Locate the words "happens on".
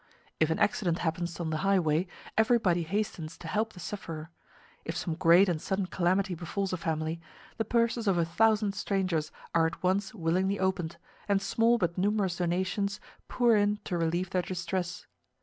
1.05-1.51